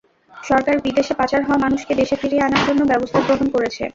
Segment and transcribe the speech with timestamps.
[0.33, 3.83] সরকার বিদেশে পাচার হওয়া মানুষকে দেশে ফিরিয়ে আনার জন্য ব্যবস্থা গ্রহণ করেছে।